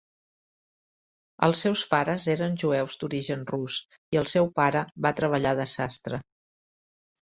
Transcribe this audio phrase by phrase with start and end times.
[1.47, 3.79] Els seus pares eren jueus d'origen rus
[4.17, 6.27] i el seu pare va treballar de sastre.